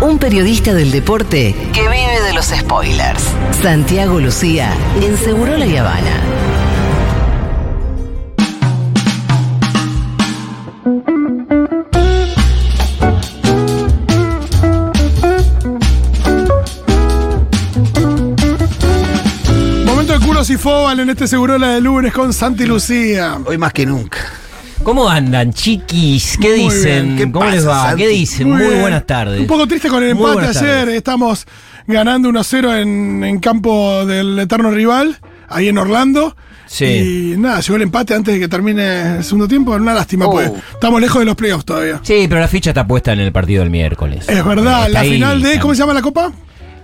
[0.00, 3.20] Un periodista del deporte que vive de los spoilers.
[3.60, 6.22] Santiago Lucía en Seguro La Habana.
[19.84, 23.40] Momento de culos y fóbal en este Segurola de lunes con Santi Lucía.
[23.44, 24.37] Hoy más que nunca.
[24.82, 26.38] ¿Cómo andan, chiquis?
[26.40, 27.16] ¿Qué Muy dicen?
[27.16, 27.16] bien.
[27.26, 27.82] ¿Qué ¿Cómo les pasa, va?
[27.88, 28.02] Santi?
[28.02, 28.50] ¿Qué dicen?
[28.50, 28.80] Muy, bien.
[28.80, 29.40] buenas tardes.
[29.40, 30.74] Un poco triste con el Muy empate buenas ayer.
[30.78, 30.94] tardes.
[30.96, 31.46] Estamos
[31.86, 35.18] ganando 1-0 en, en campo del eterno rival,
[35.48, 36.34] ahí en Orlando.
[36.66, 37.32] Sí.
[37.34, 39.72] Y nada, llegó el empate antes de que termine el segundo tiempo.
[39.72, 40.32] Una lástima, Oh.
[40.32, 40.50] pues.
[40.72, 42.00] Estamos lejos de los playoffs todavía.
[42.02, 44.26] Sí, pero la ficha está puesta en el partido del miércoles.
[44.28, 45.48] Es verdad, Está la ahí, final de.
[45.50, 45.60] está.
[45.62, 46.32] ¿Cómo se llama la copa?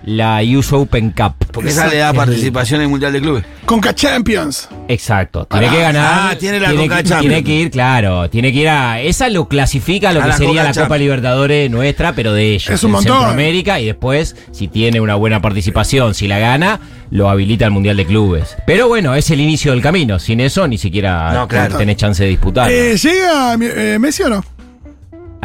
[0.05, 1.33] La US Open Cup.
[1.51, 3.43] Porque esa le da participación en el Mundial de Clubes.
[3.65, 4.69] Conca Champions.
[4.87, 5.45] Exacto.
[5.45, 6.31] Tiene que ganar.
[6.31, 7.43] ah, tiene la que, Conca tiene Champions.
[7.43, 8.29] que ir, claro.
[8.29, 9.01] Tiene que ir a.
[9.01, 10.97] Esa lo clasifica a lo A que la sería Conca la Copa.
[10.99, 12.69] Libertadores nuestra, pero de ellos.
[12.69, 13.13] Es un montón.
[13.13, 17.97] Centroamérica y después, si tiene una buena participación, si la gana, lo habilita al Mundial
[17.97, 18.55] de Clubes.
[18.67, 20.19] Pero bueno, es el inicio del camino.
[20.19, 21.77] Sin eso, ni siquiera No, claro.
[21.77, 22.69] tenés chance de disputar.
[22.71, 24.45] Eh, ¿Llega eh, Messi o no?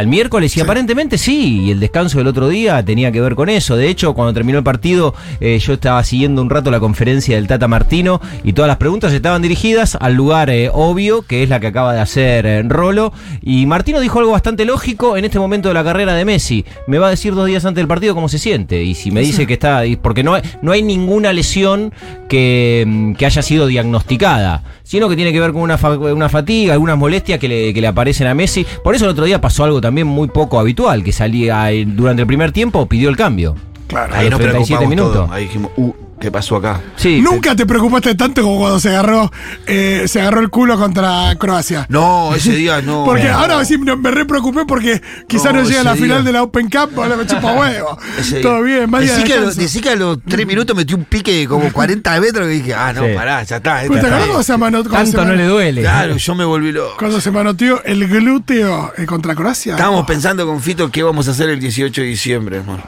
[0.00, 3.50] Al miércoles, y aparentemente sí, y el descanso del otro día tenía que ver con
[3.50, 3.76] eso.
[3.76, 7.46] De hecho, cuando terminó el partido, eh, yo estaba siguiendo un rato la conferencia del
[7.46, 11.60] Tata Martino y todas las preguntas estaban dirigidas al lugar eh, obvio, que es la
[11.60, 13.12] que acaba de hacer eh, Rolo.
[13.42, 16.64] Y Martino dijo algo bastante lógico en este momento de la carrera de Messi.
[16.86, 18.82] Me va a decir dos días antes del partido cómo se siente.
[18.82, 19.82] Y si me dice que está.
[20.00, 21.92] Porque no hay, no hay ninguna lesión
[22.30, 26.28] que, mm, que haya sido diagnosticada, sino que tiene que ver con una, fa- una
[26.28, 28.66] fatiga, algunas molestias que le, que le aparecen a Messi.
[28.82, 32.22] Por eso el otro día pasó algo también muy poco habitual, que salía eh, durante
[32.22, 33.54] el primer tiempo, pidió el cambio.
[33.86, 34.12] Claro.
[34.12, 35.30] A Ahí los nos 37 preocupamos minutos.
[35.30, 36.80] Ahí dijimos, uh, ¿qué pasó acá?
[36.96, 37.20] Sí.
[37.20, 39.30] Nunca te preocupaste tanto como cuando se agarró,
[39.66, 41.86] eh, se agarró el culo contra Croacia.
[41.88, 43.04] No, ese día no.
[43.06, 43.38] Porque no.
[43.38, 46.32] ahora sí me me re preocupé porque quizás no, No, llega a la final de
[46.32, 47.98] la Open Cup, ahora me chupa huevo.
[48.18, 49.60] Ese- Todo bien, de decí que, a los, descanso.
[49.60, 52.74] decí que a los tres minutos metí un pique de como 40 metros que dije,
[52.74, 53.12] ah, no, Sí.
[53.14, 53.82] pará, ya está.
[53.86, 55.80] Pues, ¿Te se, Tanto se no le duele.
[55.82, 56.94] Claro, yo me volví loco.
[56.98, 59.72] cuando se manoteó el glúteo eh, contra Croacia?
[59.72, 62.82] Estábamos pensando con Fito qué vamos a hacer el 18 de diciembre, hermano.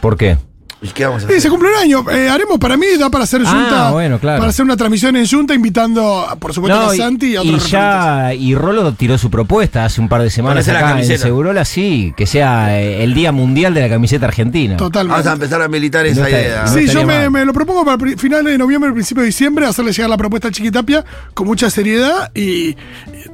[0.00, 0.36] ¿Por qué?
[0.84, 1.40] ¿Y qué vamos a Sí, hacer?
[1.42, 2.10] se cumple un año.
[2.10, 3.90] Eh, haremos para mí, da para hacer Ah, junta.
[3.90, 4.38] bueno, claro.
[4.38, 7.32] Para hacer una transmisión en junta invitando, por supuesto, No, a y, Santi y a
[7.32, 7.70] y otros referentes.
[7.70, 11.18] ya y Rolo tiró su propuesta hace un par de semanas hacer la acá en.
[11.18, 14.76] Segurola, sí, que sea eh, el Día Mundial de la Camiseta Argentina.
[14.76, 15.12] Totalmente.
[15.12, 16.64] Vamos a empezar a militar esa No idea.
[16.66, 20.10] no Sí, yo me, lo propongo para finales de noviembre, principio de diciembre, hacerle llegar
[20.10, 22.76] la propuesta al Chiquitapia con mucha seriedad y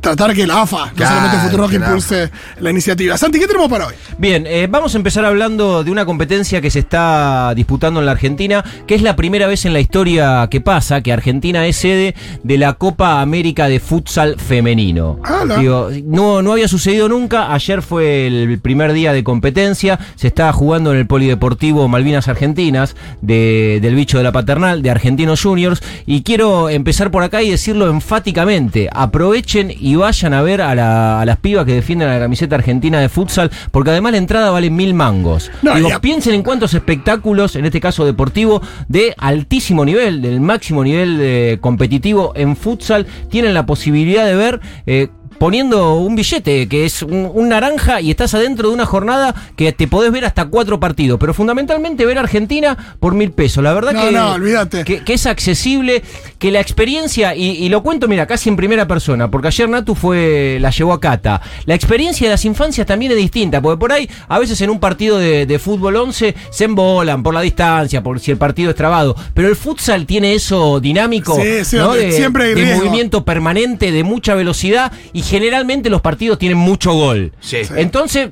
[0.01, 3.17] tratar que la AFA, no Claro, solamente Futuro, que impulse la iniciativa.
[3.19, 3.95] Santi, ¿qué tenemos para hoy?
[4.19, 8.13] Bien, eh, vamos a empezar hablando de una competencia que se está disputando en la
[8.13, 12.15] Argentina, que es la primera vez en la historia que pasa que Argentina es sede
[12.43, 15.19] de la Copa América de Futsal Femenino.
[15.59, 20.53] Digo, no, no había sucedido nunca, ayer fue el primer día de competencia, se estaba
[20.53, 25.83] jugando en el Polideportivo Malvinas Argentinas, de- del bicho de la paternal, de Argentinos Juniors,
[26.07, 31.21] y quiero empezar por acá y decirlo enfáticamente, aprovechen y vayan a ver a, la-
[31.21, 34.71] a las pibas que defienden la camiseta argentina de futsal, porque además la entrada vale
[34.71, 35.51] mil mangos.
[35.63, 37.20] No, Digo, a- piensen en cuántos espectáculos,
[37.57, 43.55] en este caso deportivo, de altísimo nivel, del máximo nivel eh, competitivo en futsal, tienen
[43.55, 44.61] la posibilidad de ver.
[44.87, 45.09] eh,
[45.41, 49.73] Poniendo un billete que es un, un naranja y estás adentro de una jornada que
[49.73, 53.65] te podés ver hasta cuatro partidos, pero fundamentalmente ver a Argentina por mil pesos.
[53.65, 54.85] La verdad No, que, no, olvídate.
[54.85, 56.03] que, que es accesible,
[56.39, 59.95] que la experiencia, y, y lo cuento, mira, casi en primera persona, porque ayer Natu
[59.95, 61.41] fue, la llevó a Cata.
[61.65, 64.79] La experiencia de las infancias también es distinta, porque por ahí, a veces en un
[64.79, 68.77] partido de, de fútbol 11 se embolan por la distancia, por si el partido es
[68.77, 71.85] trabado, pero el futsal tiene eso dinámico, Sí, sí, ¿no?
[71.87, 76.59] donde de, siempre hay de movimiento permanente, de mucha velocidad, y generalmente los partidos tienen
[76.59, 77.33] mucho gol.
[77.41, 77.59] Sí.
[77.77, 78.31] Entonces,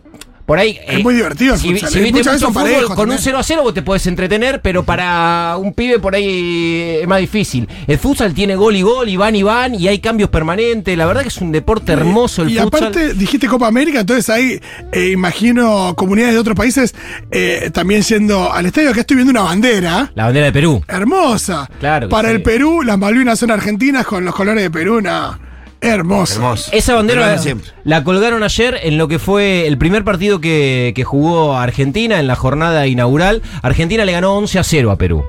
[0.49, 0.79] por ahí.
[0.87, 3.19] Es muy divertido Si, si y viste mucho fútbol, parejos con un también.
[3.19, 7.21] 0 a 0 vos te podés entretener, pero para un pibe por ahí es más
[7.21, 7.69] difícil.
[7.87, 10.97] El futsal tiene gol y gol, y van y van, y hay cambios permanentes.
[10.97, 12.83] La verdad que es un deporte hermoso el y futsal.
[12.89, 14.59] aparte, dijiste Copa América, entonces ahí
[14.91, 16.95] eh, imagino comunidades de otros países
[17.31, 18.89] eh, también yendo al estadio.
[18.89, 20.83] Acá estoy viendo una bandera La bandera de Perú.
[20.89, 21.69] hermosa.
[21.79, 22.35] Claro Para sí.
[22.37, 25.48] el Perú, las Malvinas son argentinas con los colores de Perú, no.
[25.81, 26.35] Hermoso.
[26.35, 26.71] Hermoso.
[26.73, 31.05] Esa bandera la, la colgaron ayer en lo que fue el primer partido que, que
[31.05, 33.43] jugó Argentina en la jornada inaugural.
[33.63, 35.25] Argentina le ganó 11 a 0 a Perú.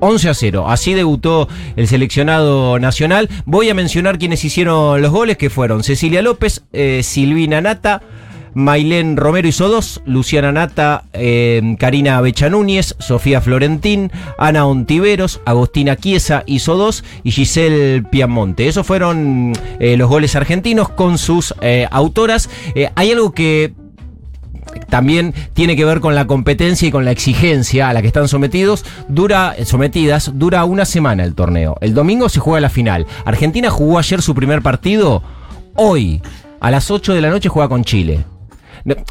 [0.00, 0.66] 11 a 0.
[0.68, 3.28] Así debutó el seleccionado nacional.
[3.44, 8.02] Voy a mencionar quienes hicieron los goles, que fueron Cecilia López, eh, Silvina Nata,
[8.58, 15.94] Mailén Romero hizo dos, Luciana Nata, eh, Karina Becha Núñez, Sofía Florentín, Ana Ontiveros, Agostina
[15.94, 18.66] Chiesa hizo dos y Giselle Piamonte.
[18.66, 22.50] Esos fueron eh, los goles argentinos con sus eh, autoras.
[22.96, 23.74] Hay algo que
[24.88, 28.26] también tiene que ver con la competencia y con la exigencia a la que están
[28.26, 28.84] sometidos.
[29.06, 31.76] Dura, sometidas, dura una semana el torneo.
[31.80, 33.06] El domingo se juega la final.
[33.24, 35.22] Argentina jugó ayer su primer partido.
[35.76, 36.20] Hoy,
[36.58, 38.24] a las 8 de la noche, juega con Chile.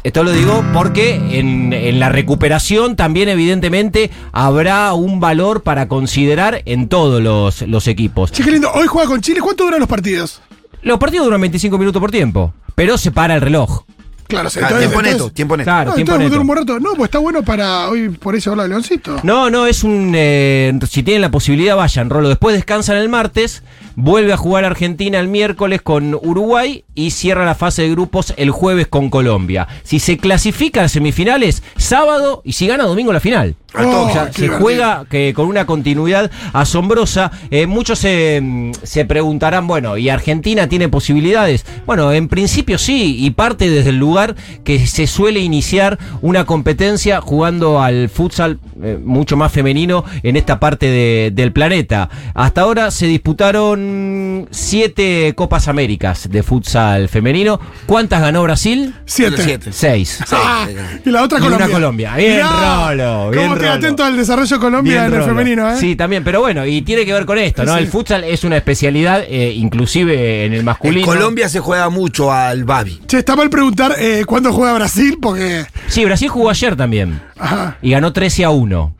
[0.02, 6.62] Esto lo digo porque en, en la recuperación también evidentemente habrá un valor para considerar
[6.64, 8.32] en todos los, los equipos.
[8.32, 8.70] Che, qué lindo.
[8.72, 9.40] Hoy juega con Chile.
[9.40, 10.40] ¿Cuánto duran los partidos?
[10.82, 13.82] Los partidos duran 25 minutos por tiempo, pero se para el reloj.
[14.28, 15.64] Claro, sí, Ah, entonces- tiempo neto, tiempo neto.
[15.64, 16.40] Claro, No, tiempo neto.
[16.40, 16.78] un buen rato.
[16.78, 19.16] No, pues está bueno para hoy por eso habla de Leoncito.
[19.22, 20.12] No, no, es un.
[20.14, 22.28] eh, si tienen la posibilidad, vayan, Rolo.
[22.28, 23.62] Después descansan el martes,
[23.96, 28.50] vuelve a jugar Argentina el miércoles con Uruguay y cierra la fase de grupos el
[28.50, 29.66] jueves con Colombia.
[29.82, 33.54] Si se clasifica a semifinales, sábado y si gana domingo la final.
[33.74, 34.58] Oh, O sea, se divertido.
[34.60, 37.30] juega que con una continuidad asombrosa.
[37.50, 41.64] Eh, muchos se, se preguntarán, bueno, ¿y Argentina tiene posibilidades?
[41.86, 44.17] Bueno, en principio sí, y parte desde el lugar
[44.64, 50.58] que se suele iniciar una competencia jugando al futsal eh, mucho más femenino en esta
[50.60, 52.08] parte de- del planeta.
[52.34, 57.60] Hasta ahora se disputaron siete Copas Américas de futsal femenino.
[57.86, 58.94] ¿Cuántas ganó Brasil?
[59.04, 59.42] Siete.
[59.42, 59.72] Siete.
[59.72, 60.20] Seis.
[60.32, 60.66] Ah,
[61.04, 61.74] y la otra Y una Colombia.
[61.74, 62.16] Colombia.
[62.16, 63.72] Bien, Mirá, Rolo, bien, ¿Cómo te Rolo.
[63.74, 65.76] atento al desarrollo de Colombia Bien, en el femenino, eh?
[65.78, 67.74] Sí, también, pero bueno, y tiene que ver con esto, ¿no?
[67.74, 67.80] Sí.
[67.80, 71.06] El futsal es una especialidad, eh, inclusive en el En masculino.
[71.06, 73.00] Colombia se juega mucho al Babi.
[73.06, 75.66] Che, está mal preguntar eh, cuándo juega Brasil, porque.
[75.86, 77.20] Sí, Brasil jugó ayer también.
[77.38, 77.76] Ajá.
[77.82, 78.94] Y ganó 13 a 1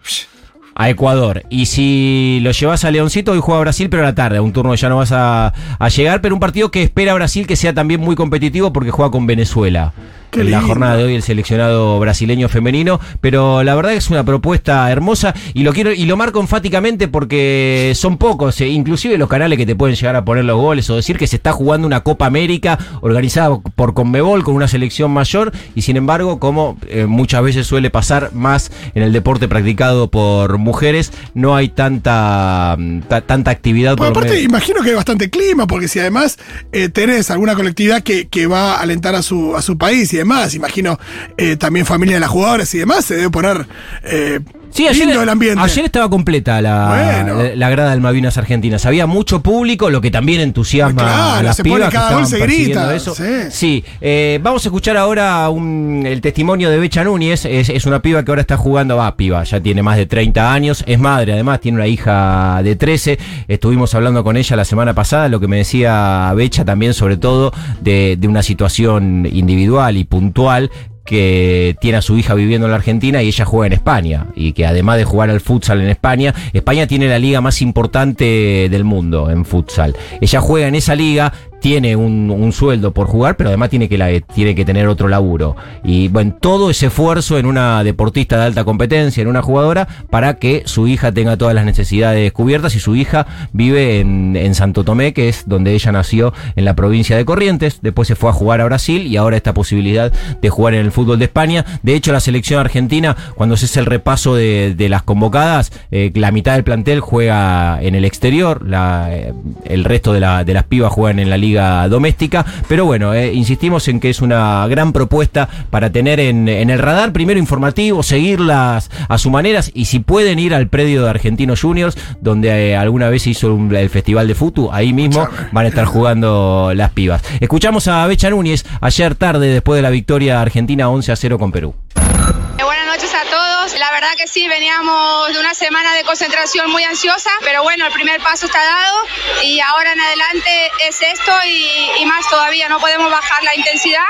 [0.74, 1.42] a Ecuador.
[1.50, 4.38] Y si lo llevas a Leoncito, hoy juega Brasil, pero a la tarde.
[4.38, 6.20] A un turno que ya no vas a, a llegar.
[6.20, 9.26] Pero un partido que espera a Brasil que sea también muy competitivo porque juega con
[9.26, 9.92] Venezuela.
[10.30, 14.24] Qué en la jornada de hoy el seleccionado brasileño femenino, pero la verdad es una
[14.24, 19.28] propuesta hermosa y lo quiero y lo marco enfáticamente porque son pocos, eh, inclusive los
[19.28, 21.86] canales que te pueden llegar a poner los goles o decir que se está jugando
[21.86, 27.06] una Copa América organizada por Conmebol con una selección mayor y sin embargo, como eh,
[27.06, 33.00] muchas veces suele pasar más en el deporte practicado por mujeres, no hay tanta mm,
[33.02, 36.38] ta- tanta actividad por lo aparte, imagino que hay bastante clima, porque si además
[36.72, 40.17] eh, tenés alguna colectividad que, que va a alentar a su, a su país y
[40.18, 40.98] demás, imagino
[41.36, 43.66] eh, también familia de las jugadoras y demás, se debe poner
[44.04, 45.60] eh, Sí, ayer, lindo el ambiente.
[45.62, 46.88] ayer estaba completa la,
[47.24, 47.42] Bueno.
[47.42, 48.84] la, la grada del Malvinas Argentinas.
[48.86, 52.12] Había mucho público, lo que también entusiasma Claro, a las se pone pibas que cada
[52.14, 53.14] gol, estaban se grita, eso.
[53.14, 53.24] sí.
[53.50, 57.44] Sí, eh, vamos a escuchar ahora un- el testimonio de Becha Núñez.
[57.44, 60.52] Es, es una piba que ahora está jugando, va, piba, ya tiene más de 30
[60.52, 63.18] años, es madre además, tiene una hija de 13.
[63.48, 67.52] Estuvimos hablando con ella la semana pasada, lo que me decía Becha también sobre todo
[67.80, 70.70] de, de una situación individual y puntual
[71.08, 74.26] que tiene a su hija viviendo en la Argentina y ella juega en España.
[74.36, 78.68] Y que además de jugar al futsal en España, España tiene la liga más importante
[78.70, 79.96] del mundo en futsal.
[80.20, 84.20] Ella juega en esa liga, tiene un, sueldo por jugar, pero además tiene que, la-
[84.20, 85.54] tiene que tener otro laburo.
[85.84, 90.38] Y bueno, todo ese esfuerzo en una deportista de alta competencia, en una jugadora, para
[90.38, 94.84] que su hija tenga todas las necesidades cubiertas y su hija vive en, en Santo
[94.84, 97.80] Tomé, que es donde ella nació en la provincia de Corrientes.
[97.82, 100.92] Después se fue a jugar a Brasil y ahora esta posibilidad de jugar en el
[100.92, 101.64] fútbol de España.
[101.82, 106.10] De hecho, la selección argentina, cuando se hace el repaso de, de las convocadas, eh,
[106.14, 109.32] la mitad del plantel juega en el exterior, la, eh,
[109.64, 112.44] el resto de, la- de las pibas juegan en la liga doméstica.
[112.68, 116.78] Pero bueno, eh, insistimos en que es una gran propuesta para tener en, en el
[116.78, 121.60] radar, primero informativo, seguirlas a su manera y si pueden ir al predio de Argentinos
[121.62, 125.68] Juniors, donde eh, alguna vez hizo un- el festival de Futu, ahí mismo van a
[125.68, 127.22] estar jugando las pibas.
[127.40, 131.52] Escuchamos a Becha Núñez ayer tarde después de la victoria argentina 11 a 0 con
[131.52, 131.74] Perú.
[131.96, 133.78] Eh, Buenas noches a todos.
[133.78, 137.92] La verdad que sí, veníamos de una semana de concentración muy ansiosa, pero bueno, el
[137.92, 139.06] primer paso está dado
[139.42, 142.68] y ahora en adelante es esto y, y más todavía.
[142.68, 144.06] No podemos bajar la intensidad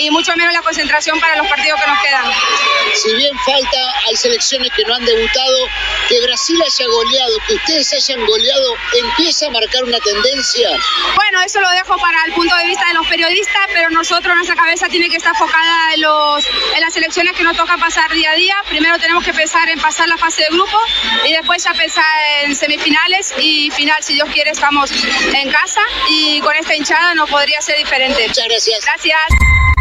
[0.00, 2.24] y mucho menos la concentración para los partidos que nos quedan.
[2.94, 5.68] si bien falta, hay selecciones que no han debutado,
[6.08, 10.68] que Brasil haya goleado, que ustedes hayan goleado, empieza a marcar una tendencia.
[11.14, 14.56] Bueno, eso lo dejo para el punto de vista de los periodistas, pero nosotros, nuestra
[14.56, 18.32] cabeza tiene que estar enfocada en, los, en las selecciones que nos toca pasar día
[18.32, 18.56] a día.
[18.68, 20.78] Primero tenemos que pensar en pasar la fase de grupo
[21.24, 22.04] y después ya pensar
[22.44, 24.90] en semifinales y final, si Dios quiere, estamos
[25.34, 28.28] en casa y con esta hinchada no podría ser diferente.
[28.28, 28.84] Muchas gracias.
[28.84, 29.71] Gracias.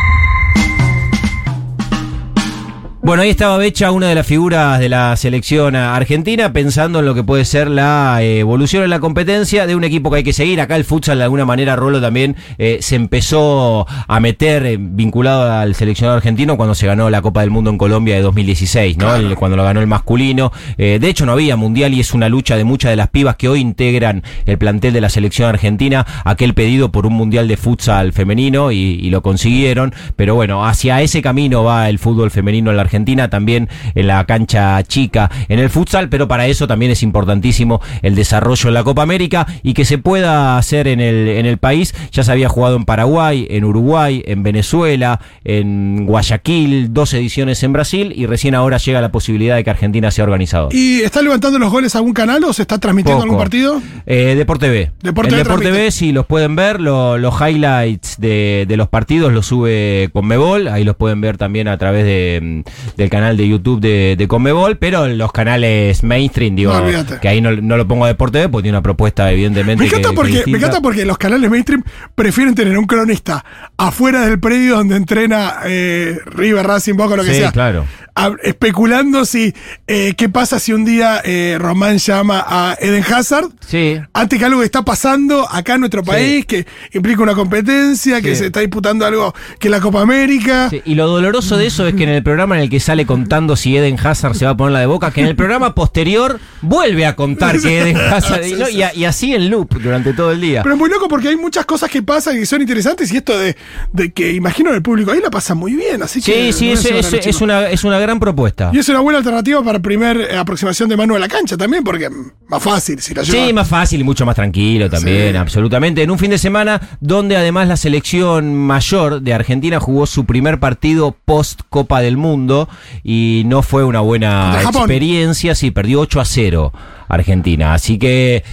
[3.03, 7.15] Bueno, ahí estaba Becha, una de las figuras de la selección argentina, pensando en lo
[7.15, 10.33] que puede ser la eh, evolución en la competencia de un equipo que hay que
[10.33, 10.61] seguir.
[10.61, 15.51] Acá el futsal, de alguna manera, Rolo también eh, se empezó a meter eh, vinculado
[15.51, 19.15] al seleccionado argentino cuando se ganó la Copa del Mundo en Colombia de 2016, ¿no?
[19.15, 20.51] El- cuando lo ganó el masculino.
[20.77, 23.35] Eh, de hecho, no había mundial y es una lucha de muchas de las pibas
[23.35, 26.05] que hoy integran el plantel de la selección argentina.
[26.23, 29.91] Aquel pedido por un mundial de futsal femenino y, y lo consiguieron.
[30.15, 32.90] Pero bueno, hacia ese camino va el fútbol femenino en la Argentina,
[33.29, 38.15] también en la cancha chica, en el futsal, pero para eso también es importantísimo el
[38.15, 41.93] desarrollo en la Copa América y que se pueda hacer en el, en el país.
[42.11, 47.73] Ya se había jugado en Paraguay, en Uruguay, en Venezuela, en Guayaquil, dos ediciones en
[47.73, 50.73] Brasil y recién ahora llega la posibilidad de que Argentina sea organizador.
[50.73, 53.23] ¿Y está levantando los goles algún canal o se está transmitiendo Poco.
[53.23, 53.81] algún partido?
[54.05, 54.91] Eh, Deporte B.
[55.01, 55.71] Deporte en B Deporte transmite.
[55.85, 60.67] B, si los pueden ver, lo- los highlights de, de los partidos los sube Conmebol.
[60.67, 64.27] Ahí los pueden ver también a través de, mm, del canal de YouTube de, de
[64.27, 64.77] Conmebol.
[64.77, 68.49] Pero los canales mainstream, digo, No, que ahí no, no lo pongo a Deporte B
[68.49, 69.83] porque tiene una propuesta, evidentemente.
[69.83, 70.57] Me encanta, que- que porque, me distinta.
[70.59, 71.83] encanta porque los canales mainstream
[72.15, 73.43] prefieren tener un cronista
[73.77, 77.51] afuera del predio donde entrena eh, River, Racing, Boca, lo que Sí, sea.
[77.51, 77.85] claro.
[78.13, 79.53] a- especulando si
[79.87, 83.99] eh, qué pasa si un día eh, Román llama a Eden Hazard Sí.
[84.13, 88.31] antes que algo que está pasando acá en nuestro país, que implica una competencia, que
[88.31, 88.35] Sí.
[88.41, 90.69] se está disputando algo que es la Copa América.
[90.85, 93.55] Y lo doloroso de eso es que en el programa en el que sale contando
[93.55, 96.39] si Eden Hazard se va a poner la de boca, que en el programa posterior
[96.63, 98.45] vuelve a contar que Eden Hazard.
[98.47, 100.63] y, no, y a- y así en loop durante todo el día.
[100.63, 103.17] Pero es muy loco porque hay muchas cosas que pasan y que son interesantes y
[103.17, 103.55] esto de,
[103.93, 106.51] de que imagino el público ahí la pasa muy bien, así que...
[106.53, 106.73] Sí, no
[107.19, 108.71] es, una, es una gran propuesta.
[108.73, 111.83] Y es una buena alternativa para primer eh, aproximación de mano a la cancha también,
[111.83, 112.09] porque
[112.47, 113.47] más fácil si la lleva.
[113.47, 115.37] Sí, más fácil y mucho más tranquilo también, Sí.
[115.37, 116.01] absolutamente.
[116.03, 120.59] En un fin de semana donde además la selección mayor de Argentina jugó su primer
[120.59, 122.60] partido post Copa del Mundo
[123.03, 126.73] y no fue una buena experiencia, sí, perdió 8 a 0
[127.07, 127.73] Argentina.
[127.73, 128.43] Así que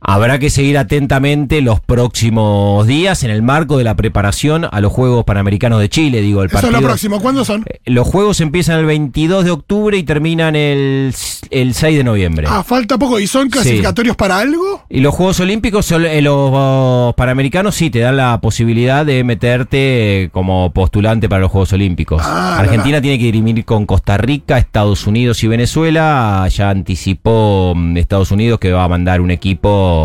[0.00, 4.92] habrá que seguir atentamente los próximos días en el marco de la preparación a los
[4.92, 6.80] Juegos Panamericanos de Chile, digo, el Eso es partido.
[6.80, 7.20] lo próximo.
[7.20, 7.64] ¿Cuándo son?
[7.68, 11.14] Eh, Los juegos empiezan el 22 de octubre y terminan el,
[11.50, 12.46] el 6 de noviembre.
[12.48, 13.18] Ah, falta poco.
[13.20, 14.84] ¿Y son clasificatorios para algo?
[14.88, 20.24] Y los Juegos Olímpicos, son- eh, los Panamericanos sí te dan la posibilidad de meterte
[20.24, 22.22] eh, como postulante para los Juegos Olímpicos.
[22.24, 26.46] Ah, Argentina tiene que dirimir con Costa Rica, Estados Unidos y Venezuela.
[26.50, 29.97] Ya anticipó mm, Estados Unidos que va a mandar un equipo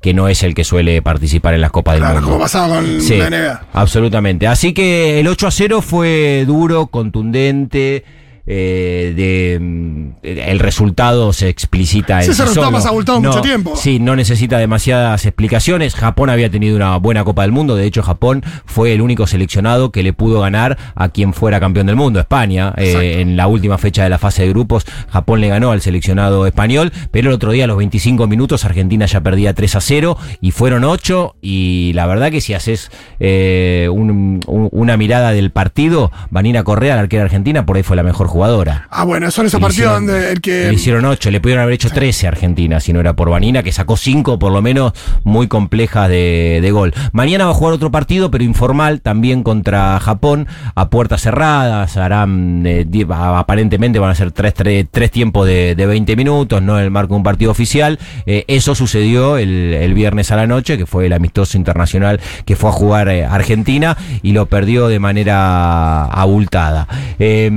[0.00, 2.28] que no es el que suele participar en las Copas del Claro, Mundo.
[2.30, 3.62] como pasaba con Sí, la NBA.
[3.72, 4.46] absolutamente.
[4.46, 8.04] Así que el 8 a 0 fue duro, contundente.
[8.50, 12.78] Eh, de, mm, el resultado se explicita Sí, en ese sí resultado solo.
[12.78, 13.76] más abultado No, mucho tiempo.
[13.76, 15.94] Sí, no necesita demasiadas explicaciones.
[15.94, 17.76] Japón había tenido una buena Copa del Mundo.
[17.76, 21.86] De hecho, Japón fue el único seleccionado que le pudo ganar a quien fuera campeón
[21.86, 22.72] del mundo, España.
[22.78, 26.46] Eh, en la última fecha de la fase de grupos, Japón le ganó al seleccionado
[26.46, 26.90] español.
[27.10, 30.52] Pero el otro día, a los 25 minutos, Argentina ya perdía 3 a 0 y
[30.52, 31.36] fueron 8.
[31.42, 32.90] Y la verdad que si haces
[33.20, 37.96] eh, un- un- una mirada del partido, Vanina Correa, la arquera argentina, por ahí fue
[37.96, 38.86] la mejor jugadora.
[38.90, 40.68] Ah, bueno, son esos Le partidos hicieron- donde el que.
[40.68, 43.64] Le hicieron 8, le pudieron haber hecho 13 a Argentina si no era por Vanina,
[43.64, 44.92] que sacó 5 por lo menos
[45.24, 46.94] muy complejas de, de gol.
[47.12, 51.96] Mañana va a jugar otro partido, pero informal, también contra Japón, a puertas cerradas.
[51.96, 56.78] Harán, eh, aparentemente van a ser tres, tres, tres tiempos de, de 20 minutos, no
[56.78, 57.98] en el marco de un partido oficial.
[58.24, 62.54] Eh, eso sucedió el, el viernes a la noche, que fue el amistoso internacional que
[62.54, 66.86] fue a jugar eh, Argentina y lo perdió de manera abultada.
[67.18, 67.50] Eh,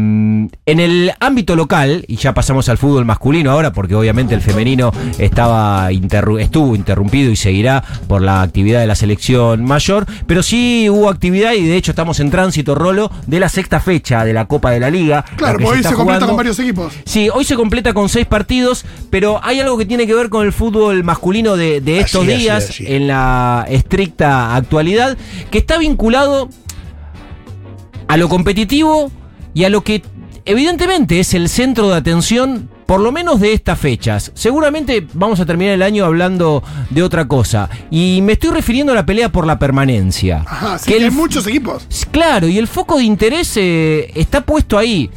[0.71, 4.91] en el ámbito local, y ya pasamos al fútbol masculino ahora, porque obviamente el femenino
[5.17, 10.89] estaba interru- estuvo interrumpido y seguirá por la actividad de la selección mayor, pero sí
[10.89, 14.45] hubo actividad y de hecho estamos en tránsito, Rolo, de la sexta fecha de la
[14.45, 15.25] Copa de la Liga.
[15.35, 16.93] Claro, la hoy está se completa con varios equipos.
[17.05, 20.45] Sí, hoy se completa con seis partidos, pero hay algo que tiene que ver con
[20.45, 22.85] el fútbol masculino de, de estos Así, así, días, así.
[22.87, 25.17] en la estricta actualidad,
[25.51, 26.49] que está vinculado
[28.07, 29.11] a lo competitivo
[29.53, 30.01] y a lo que
[30.45, 34.31] evidentemente es el centro de atención, por lo menos de estas fechas.
[34.35, 37.69] Seguramente vamos a terminar el año hablando de otra cosa.
[37.89, 40.43] Y me estoy refiriendo a la pelea por la permanencia.
[40.47, 41.87] Ajá, sí, Que el hay muchos equipos.
[42.11, 45.09] Claro, y el foco de interés eh, está puesto ahí.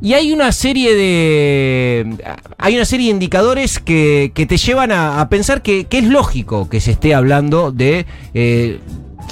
[0.00, 2.16] Y hay una serie de.
[2.58, 6.04] Hay una serie de indicadores que, que te llevan a, a pensar que, que es
[6.04, 8.04] lógico que se esté hablando de.
[8.34, 8.80] eh,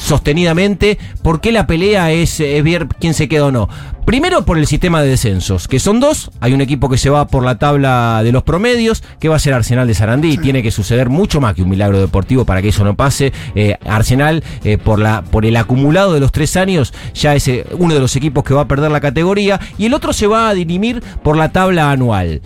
[0.00, 0.98] sostenidamente.
[1.22, 3.68] ¿Por qué la pelea es, es ver quién se queda o no?
[4.04, 6.32] Primero por el sistema de descensos, que son dos.
[6.40, 9.38] Hay un equipo que se va por la tabla de los promedios, que va a
[9.38, 10.36] ser Arsenal de Sarandí.
[10.38, 13.32] Tiene que suceder mucho más que un milagro deportivo para que eso no pase.
[13.54, 17.66] Eh, Arsenal, eh, por, la, por el acumulado de los tres años, ya es eh,
[17.78, 19.60] uno de los equipos que va a perder la categoría.
[19.78, 22.40] Y el otro se va a dirimir por la tabla anual.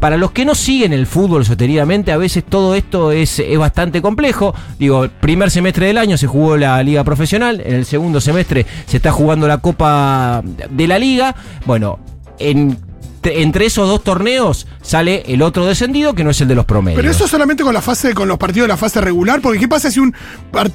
[0.00, 4.00] Para los que no siguen el fútbol sostenidamente, a veces todo esto es, es bastante
[4.00, 4.54] complejo.
[4.78, 8.96] Digo, primer semestre del año se jugó la liga profesional, en el segundo semestre se
[8.96, 11.34] está jugando la Copa de la Liga.
[11.66, 11.98] Bueno,
[12.38, 12.78] en
[13.22, 16.98] entre esos dos torneos sale el otro descendido que no es el de los promedios.
[16.98, 19.68] Pero eso solamente con la fase, con los partidos de la fase regular, porque ¿qué
[19.68, 20.14] pasa si un,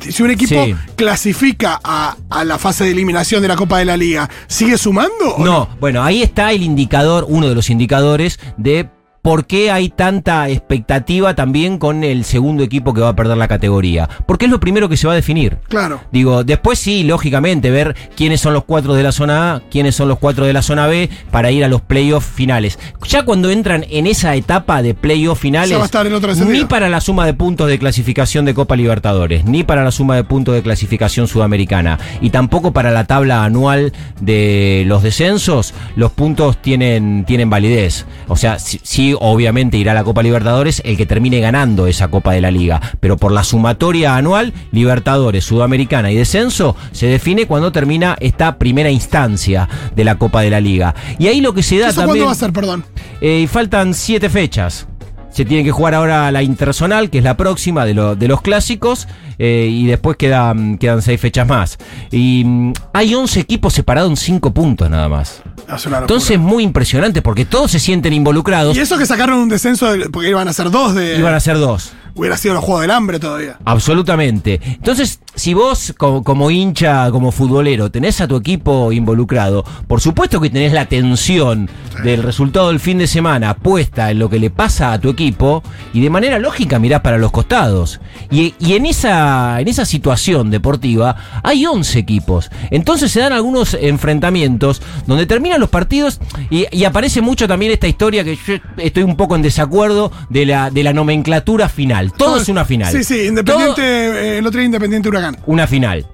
[0.08, 0.75] si un equipo Sí.
[0.96, 4.29] clasifica a, a la fase de eliminación de la Copa de la Liga?
[4.46, 5.38] ¿Sigue sumando?
[5.39, 8.89] No, bueno, ahí está el indicador, uno de los indicadores de
[9.25, 13.48] por qué hay tanta expectativa también con el segundo equipo que va a perder la
[13.48, 14.08] categoría.
[14.27, 15.58] Porque es lo primero que se va a definir.
[15.67, 16.00] Claro.
[16.12, 20.10] Digo, después sí, lógicamente, ver quiénes son los cuatro de la zona A, quiénes son
[20.10, 22.77] los cuatro de la zona B, para ir a los playoffs finales.
[23.08, 26.65] Ya cuando entran en esa etapa de playoffs finales, va a estar el otro ni
[26.65, 30.24] para la suma de puntos de clasificación de Copa Libertadores, ni para la suma de
[30.24, 33.91] puntos de clasificación sudamericana, y tampoco para la tabla anual
[34.22, 38.05] de los descensos, los puntos tienen, tienen validez.
[38.27, 42.10] O sea, sí, sí, obviamente irá a la Copa Libertadores el que termine ganando esa
[42.10, 47.48] Copa de la Liga, pero por la sumatoria anual, Libertadores, Sudamericana y descenso, se define
[47.48, 50.95] cuando termina esta primera instancia de la Copa de la Liga.
[51.19, 52.25] Y ahí lo que se da ¿Eso también...
[52.25, 52.86] cuándo va a ser, perdón?
[53.22, 54.88] Eh, faltan siete fechas.
[55.35, 58.41] Se tiene que jugar ahora la interzonal, que es la próxima de, lo- de los
[58.41, 59.05] clásicos,
[59.37, 61.77] eh, y después quedan, quedan seis fechas más.
[62.09, 65.41] Y mm, hay 11 equipos separados en cinco puntos nada más.
[65.67, 65.85] Es.
[65.85, 68.77] Entonces, muy impresionante, porque todos se sienten involucrados.
[68.77, 71.17] y eso que sacaron un descenso, de- porque iban a ser dos de.
[71.19, 71.91] Iban a ser dos.
[72.15, 73.60] Hubiera sido los Juegos del Hambre todavía.
[73.65, 74.62] Absolutamente.
[74.63, 80.39] Entonces, si vos como, como hincha, como futbolero, tenés a tu equipo involucrado, por supuesto
[80.39, 81.69] que tenés la tensión
[82.03, 85.62] del resultado del fin de semana puesta en lo que le pasa a tu equipo
[85.93, 88.00] y de manera lógica mirás para los costados.
[88.31, 92.50] Y, y en, esa, en esa situación deportiva hay 11 equipos.
[92.72, 97.88] Entonces se dan algunos enfrentamientos donde terminan los partidos y, y aparece mucho también esta
[97.88, 102.04] historia que yo estoy un poco en desacuerdo de la, de la nomenclatura final.
[102.13, 102.91] Todo es una final.
[102.91, 105.38] Sí, sí, Todo- Independiente, eh, el otro día Independiente Huracán.
[105.45, 106.05] una final.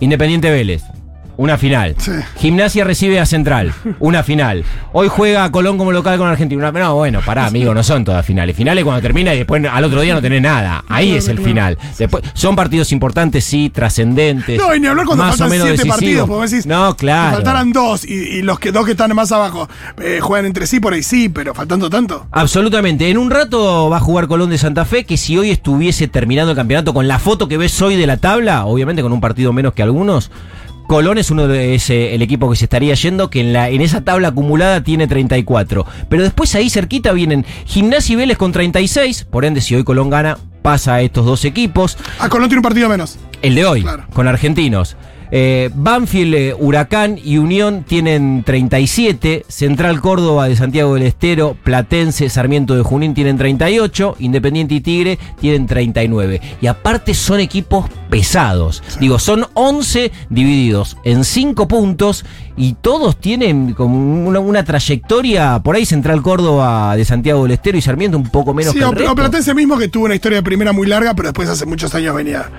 [0.00, 0.82] Independiente Vélez.
[1.42, 1.96] Una final.
[1.98, 2.12] Sí.
[2.36, 3.74] Gimnasia recibe a Central.
[3.98, 4.62] Una final.
[4.92, 6.68] Hoy juega Colón como local con Argentina.
[6.68, 8.54] Una- No, bueno, pará, amigo, no son todas finales.
[8.54, 10.84] Finales cuando termina y después al otro día no tenés nada.
[10.88, 11.76] Ahí es el final.
[11.98, 14.56] Después, son partidos importantes, sí, trascendentes.
[14.56, 15.96] No, y ni hablar cuando más o menos siete decisivos.
[15.96, 16.66] partidos, porque vos decís.
[16.66, 17.34] No, Si claro.
[17.34, 19.68] faltaran dos y, y los que dos que están más abajo
[20.00, 22.28] eh, juegan entre sí, por ahí sí, pero faltando tanto.
[22.30, 23.10] Absolutamente.
[23.10, 26.52] En un rato va a jugar Colón de Santa Fe, que si hoy estuviese terminando
[26.52, 29.52] el campeonato con la foto que ves hoy de la tabla, obviamente con un partido
[29.52, 30.30] menos que algunos,
[30.92, 33.80] Colón es uno de ese, el equipo que se estaría yendo, que en, la, en
[33.80, 35.86] esa tabla acumulada tiene 34.
[36.10, 40.10] Pero después ahí cerquita vienen Gimnasia y Vélez con 36, por ende si hoy Colón
[40.10, 41.96] gana, pasa a estos dos equipos.
[42.18, 43.18] Ah, Colón tiene un partido menos.
[43.40, 44.04] El de hoy, Claro.
[44.12, 44.98] con argentinos.
[45.34, 52.28] Eh, Banfield, eh, Huracán y Unión tienen 37, Central Córdoba de Santiago del Estero, Platense,
[52.28, 56.38] Sarmiento de Junín tienen 38, Independiente y Tigre tienen 39.
[56.60, 58.82] Y aparte son equipos pesados.
[59.00, 65.76] Digo, son 11 divididos en 5 puntos y todos tienen como una, una trayectoria, por
[65.76, 68.90] ahí Central Córdoba de Santiago del Estero y Sarmiento un poco menos Sí, que el
[68.90, 69.14] o, o resto.
[69.14, 72.14] Platense mismo que tuvo una historia de primera muy larga, pero después hace muchos años
[72.14, 72.50] venía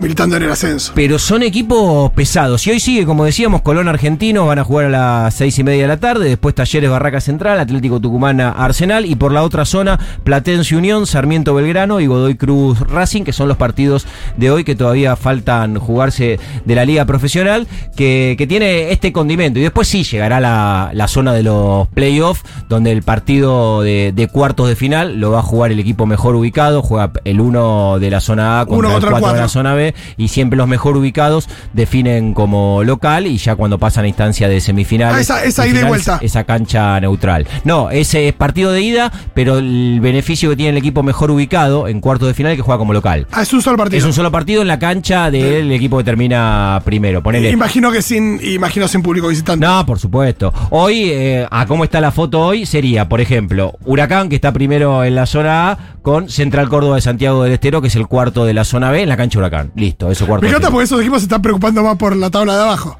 [0.00, 0.92] militando en el ascenso.
[0.94, 2.66] Pero son equipos pesados.
[2.66, 5.82] Y hoy sigue, como decíamos, Colón Argentino van a jugar a las seis y media
[5.82, 6.28] de la tarde.
[6.28, 9.04] Después Talleres Barraca Central, Atlético Tucumán Arsenal.
[9.04, 13.48] Y por la otra zona, Platense Unión, Sarmiento Belgrano y Godoy Cruz Racing, que son
[13.48, 18.92] los partidos de hoy que todavía faltan jugarse de la liga profesional, que, que tiene
[18.92, 19.58] este condimento.
[19.58, 24.28] Y después sí llegará la, la zona de los playoffs, donde el partido de, de
[24.28, 26.82] cuartos de final lo va a jugar el equipo mejor ubicado.
[26.82, 29.48] Juega el uno de la zona A contra Uno el contra el 4 de la
[29.48, 34.08] zona B y siempre los mejor ubicados definen como local y ya cuando pasan a
[34.08, 35.30] instancia de semifinales.
[35.30, 36.18] Ah, esa- ida y vuelta.
[36.22, 37.46] Esa cancha neutral.
[37.64, 41.88] No, ese es partido de ida, pero el beneficio que tiene el equipo mejor ubicado
[41.88, 43.26] en cuartos de final es que juega como local.
[43.32, 43.98] Ah, es un solo partido.
[43.98, 47.22] Es un solo partido en la cancha del equipo que termina primero.
[47.22, 47.50] Ponele.
[47.50, 49.64] Imagino que sin, imagino sin público visitante.
[49.64, 50.52] No, por supuesto.
[50.70, 55.04] Hoy, eh, a cómo está la foto hoy, sería, por ejemplo, Huracán, que está primero
[55.04, 58.44] en la zona A, con Central Córdoba de Santiago del Estero, que es el cuarto
[58.44, 59.72] de la zona B, en la cancha Huracán.
[59.74, 60.42] Listo, eso cuarto.
[60.42, 62.98] Me encanta porque esos equipos se están preocupando más por la tabla de abajo.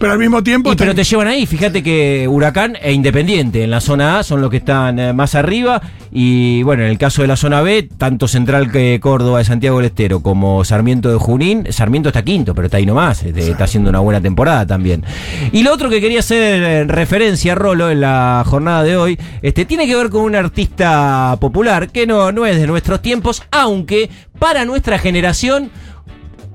[0.00, 0.72] Pero al mismo tiempo.
[0.72, 4.40] Y pero te llevan ahí, fíjate que Huracán e Independiente en la zona A son
[4.40, 7.86] los que están eh, más arriba y bueno, en el caso de la zona B,
[7.98, 12.54] tanto Central que Córdoba de Santiago del Estero como Sarmiento de Junín, Sarmiento está quinto,
[12.54, 15.04] pero está ahí nomás, este, está haciendo una buena temporada también.
[15.52, 19.66] Y lo otro que quería hacer eh, referencia, Rolo, en la jornada de hoy, este,
[19.66, 24.08] tiene que ver con un artista popular que no, no es de nuestros tiempos, aunque
[24.38, 25.70] para nuestra generación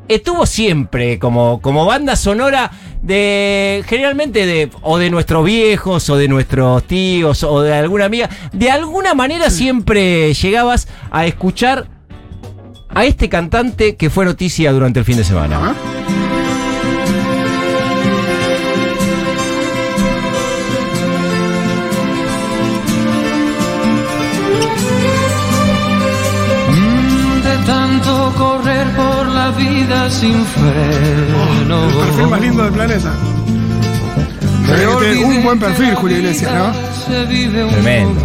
[0.08, 2.72] estuvo siempre como, como banda sonora
[3.06, 8.30] de generalmente de o de nuestros viejos o de nuestros tíos o de alguna amiga
[8.52, 11.88] de alguna manera siempre llegabas a escuchar
[12.89, 15.76] a este cantante que fue noticia durante el fin de semana
[29.86, 31.86] vida sin freno.
[31.86, 33.12] El perfil más lindo del planeta.
[35.26, 36.74] Un buen perfil, Julio Iglesias, ¿no?
[37.06, 38.21] Se vive un Tremendo.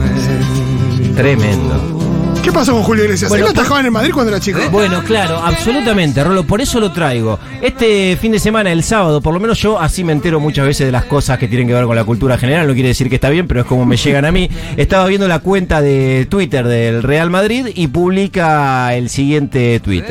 [1.14, 1.99] tremendo
[2.42, 3.28] ¿Qué pasó con Julio Iglesias?
[3.28, 4.58] Bueno, Él atajaba en el Madrid cuando era chico.
[4.70, 7.38] Bueno, claro, absolutamente, Rolo, por eso lo traigo.
[7.60, 10.86] Este fin de semana, el sábado, por lo menos yo así me entero muchas veces
[10.86, 13.16] de las cosas que tienen que ver con la cultura general, no quiere decir que
[13.16, 14.48] está bien, pero es como me llegan a mí.
[14.78, 20.04] Estaba viendo la cuenta de Twitter del Real Madrid y publica el siguiente tweet.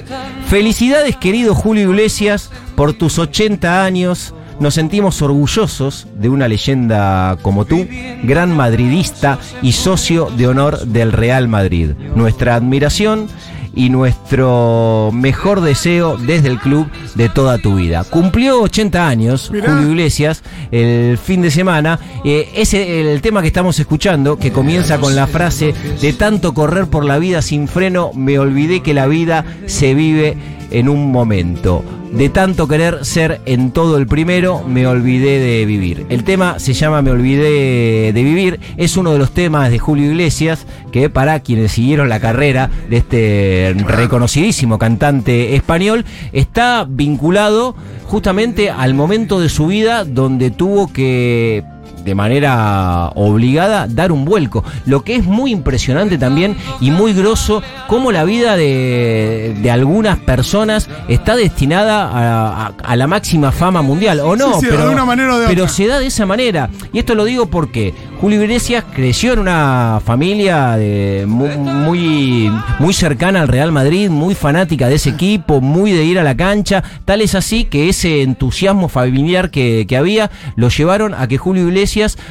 [0.48, 4.36] Felicidades, querido Julio Iglesias, por tus 80 años.
[4.60, 7.88] Nos sentimos orgullosos de una leyenda como tú,
[8.24, 11.92] gran madridista y socio de honor del Real Madrid.
[12.16, 13.28] Nuestra admiración
[13.74, 18.04] y nuestro mejor deseo desde el club de toda tu vida.
[18.04, 19.72] Cumplió 80 años Mirá.
[19.72, 22.00] Julio Iglesias el fin de semana.
[22.26, 26.88] Eh, ese el tema que estamos escuchando, que comienza con la frase de tanto correr
[26.88, 31.84] por la vida sin freno, me olvidé que la vida se vive en un momento.
[32.12, 36.08] De tanto querer ser en todo el primero, me olvidé de vivir.
[36.10, 38.60] El tema se llama Me olvidé de vivir.
[38.78, 42.98] Es uno de los temas de Julio Iglesias que para quienes siguieron la carrera de
[42.98, 46.04] este reconocidísimo cantante español
[46.34, 51.64] está vinculado justamente al momento de su vida donde tuvo que
[52.04, 54.64] de manera obligada dar un vuelco.
[54.86, 60.18] Lo que es muy impresionante también y muy grosso, cómo la vida de, de algunas
[60.20, 64.20] personas está destinada a, a- a la máxima fama mundial.
[64.22, 65.74] O no, Sí, sí, de pero, una manera o de pero otra.
[65.76, 66.70] se da de esa manera.
[66.94, 72.94] Y esto lo digo porque Julio Iglesias creció en una familia de mu- muy, muy
[72.94, 76.84] cercana al Real Madrid, muy fanática de ese equipo, muy de ir a la cancha.
[77.06, 81.68] Tal es así que ese entusiasmo familiar que, que había lo llevaron a que Julio
[81.68, 81.89] Iglesias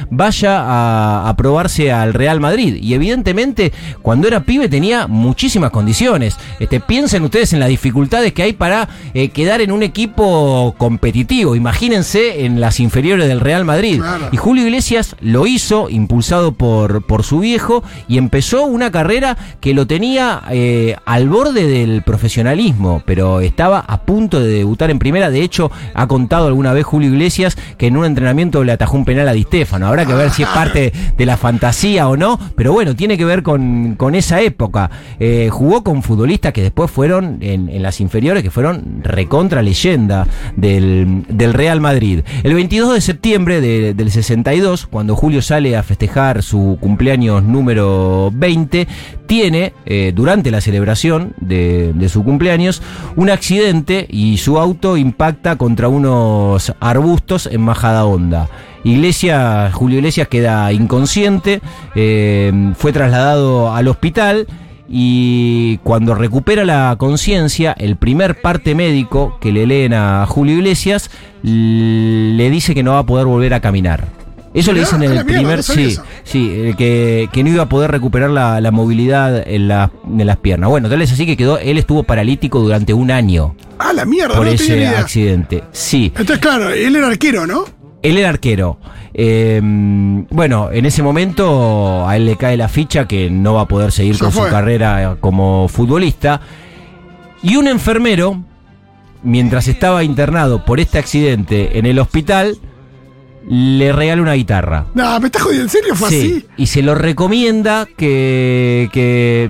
[0.09, 2.77] vaya a, a probarse al Real Madrid.
[2.81, 6.37] Y evidentemente, cuando era pibe tenía muchísimas condiciones.
[6.59, 11.55] Este, piensen ustedes en las dificultades que hay para eh, quedar en un equipo competitivo.
[11.55, 13.99] Imagínense en las inferiores del Real Madrid.
[13.99, 14.29] Claro.
[14.31, 19.73] Y Julio Iglesias lo hizo, impulsado por, por su viejo, y empezó una carrera que
[19.73, 25.29] lo tenía eh, al borde del profesionalismo, pero estaba a punto de debutar en primera.
[25.29, 29.05] De hecho, ha contado alguna vez Julio Iglesias que en un entrenamiento le atajó un
[29.05, 29.87] penal a Di Stéfano.
[29.87, 33.25] Habrá que ver si es parte de la fantasía o no, pero bueno, tiene que
[33.25, 34.91] ver con, con esa época.
[35.19, 40.27] Eh, jugó con futbolistas que después fueron en, en las inferiores, que fueron recontra leyenda
[40.55, 42.21] del, del Real Madrid.
[42.43, 48.31] El 22 de septiembre de- del 62, cuando Julio sale a festejar su cumpleaños número
[48.33, 48.87] 20,
[49.25, 52.81] tiene, eh, durante la celebración de, de su cumpleaños,
[53.15, 58.47] un accidente y su auto impacta contra unos arbustos en Majada Honda.
[58.83, 61.61] Iglesias, Julio Iglesias queda inconsciente,
[61.95, 64.47] eh, fue trasladado al hospital
[64.87, 71.11] y cuando recupera la conciencia, el primer parte médico que le leen a Julio Iglesias
[71.43, 74.05] le dice que no va a poder volver a caminar.
[74.51, 76.03] Eso le dicen en el primer, sí, eso.
[76.23, 80.37] sí, que, que no iba a poder recuperar la, la movilidad en, la- en las
[80.37, 80.71] piernas.
[80.71, 84.35] Bueno, tal es así que quedó, él estuvo paralítico durante un año Ah, la mierda,
[84.35, 84.99] por no tenía ni ese idea.
[84.99, 85.63] accidente.
[85.71, 86.05] Sí.
[86.17, 87.65] Entonces, claro, él era arquero, ¿no?
[88.01, 88.77] Él era arquero.
[89.13, 93.67] Eh, bueno, en ese momento a él le cae la ficha que no va a
[93.67, 96.39] poder seguir Se con su carrera como futbolista.
[97.41, 98.43] Y un enfermero,
[99.23, 102.57] mientras estaba internado por este accidente en el hospital,
[103.49, 104.85] le regala una guitarra.
[104.93, 106.47] No, me estás jodiendo, ¿en serio fue Sí, así?
[106.57, 109.49] y se lo recomienda que, que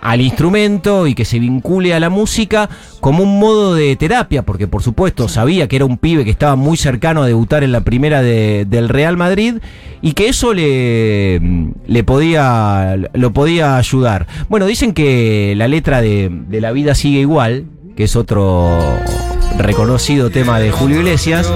[0.00, 2.68] al instrumento y que se vincule a la música
[3.00, 6.56] como un modo de terapia, porque por supuesto sabía que era un pibe que estaba
[6.56, 9.54] muy cercano a debutar en la primera de- del Real Madrid
[10.02, 11.40] y que eso le,
[11.86, 14.26] le podía, lo podía ayudar.
[14.48, 17.64] Bueno, dicen que la letra de, de La vida sigue igual,
[17.96, 18.70] que es otro
[19.58, 21.46] reconocido tema de Julio Iglesias,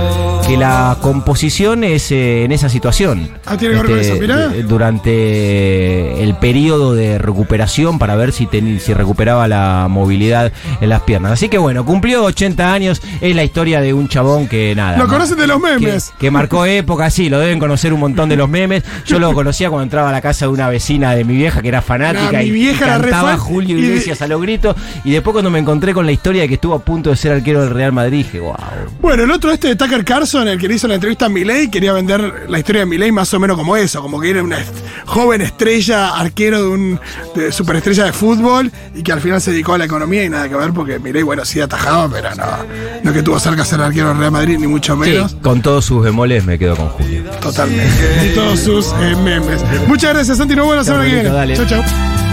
[0.47, 3.31] que la composición es eh, en esa situación.
[3.47, 4.49] Ah, tiene que ver con eso, mirá.
[4.69, 10.53] Durante el periodo de recuperación para ver si, teni- si recuperaba la movilidad
[10.83, 11.33] en las piernas.
[11.33, 14.99] Así que bueno, cumplió 80 años, es la historia de un chabón que nada.
[14.99, 16.13] Lo conocen de los memes.
[16.19, 18.83] que marcó época, sí, lo deben conocer un montón de los memes.
[19.07, 21.69] Yo lo conocía cuando entraba a la casa de una vecina de mi vieja que
[21.69, 24.77] era fanática Nah, mi y, vieja y cantaba Julio y de- Iglesias a los gritos.
[25.05, 27.33] Y después cuando me encontré con la historia de que estuvo a punto de ser
[27.33, 28.55] arquero del Real Madrid, dije, wow.
[29.01, 31.69] Bueno, el otro este de Tucker Carlson, el que le hizo la entrevista a Milei,
[31.71, 34.59] quería vender la historia de Milei más o menos como eso, como que era una
[34.61, 34.75] est-
[35.07, 37.01] joven estrella, arquero de un
[37.35, 40.49] de superestrella de fútbol y que al final se dedicó a la economía y nada
[40.49, 42.45] que ver porque Milei, bueno, sí atajaba, pero no,
[43.03, 45.33] no que tuvo cerca ser arquero del Real Madrid, ni mucho menos.
[45.33, 47.23] Sí, con todos sus bemoles me quedo con Julio.
[47.41, 48.29] Totalmente.
[48.31, 49.61] Y todos sus eh, memes.
[49.87, 50.55] Muchas gracias, Santi.
[50.57, 51.57] Nos vemos la semana que Chao, viene.
[51.57, 52.24] Chau, chau.